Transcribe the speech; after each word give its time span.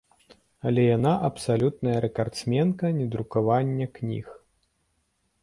Але 0.69 0.85
яна 0.97 1.11
абсалютная 1.27 1.93
рэкардсменка 2.07 2.85
недрукавання 2.99 3.87
кніг. 4.01 4.27